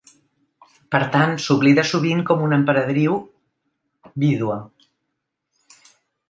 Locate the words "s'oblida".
1.43-1.83